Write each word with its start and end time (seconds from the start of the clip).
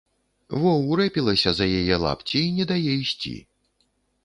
Во, 0.61 0.71
урэпілася 0.93 1.53
за 1.59 1.67
яе 1.83 1.95
лапці 2.05 2.41
і 2.47 2.51
не 2.59 2.65
дае 2.75 2.91
ісці. 3.03 3.37